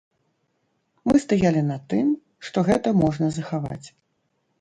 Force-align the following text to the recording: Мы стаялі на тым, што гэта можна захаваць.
Мы 1.09 1.19
стаялі 1.25 1.61
на 1.71 1.77
тым, 1.93 2.07
што 2.47 2.57
гэта 2.71 2.95
можна 3.03 3.29
захаваць. 3.37 3.87